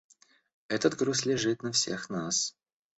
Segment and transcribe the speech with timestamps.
[0.67, 2.55] Этот груз лежит на всех нас.